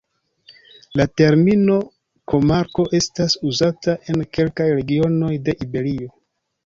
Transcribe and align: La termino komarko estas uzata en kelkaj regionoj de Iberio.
La 1.01 1.05
termino 1.21 1.75
komarko 2.33 2.85
estas 3.01 3.37
uzata 3.51 3.95
en 4.15 4.25
kelkaj 4.39 4.71
regionoj 4.81 5.33
de 5.49 5.57
Iberio. 5.67 6.11